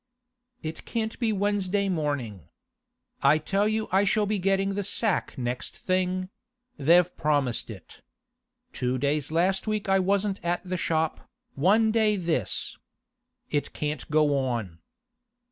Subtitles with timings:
[0.63, 2.49] 'It can't be Wednesday morning.
[3.21, 6.31] I tell you I shall be getting the sack next thing;
[6.79, 8.01] they've promised it.
[8.73, 11.19] Two days last week I wasn't at the shop,
[11.53, 12.79] and one day this.
[13.51, 14.79] It can't go on.